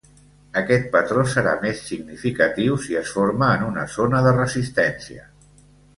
Aquest 0.61 0.87
patró 0.95 1.25
serà 1.33 1.51
més 1.65 1.83
significatiu 1.89 2.79
si 2.87 2.97
es 3.03 3.11
forma 3.19 3.53
en 3.59 3.67
una 3.69 3.85
zona 3.97 4.23
de 4.29 4.37
resistència. 4.39 5.31